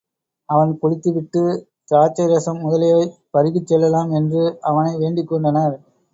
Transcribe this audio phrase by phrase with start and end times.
[0.49, 1.43] அவன் குளித்துவிட்டு,
[1.87, 3.05] திராட்சை ரசம் முதலியவை
[3.33, 5.77] பருகிச் செல்லலாம் என்று அவனை வேண்டிக்கொண்டனர்.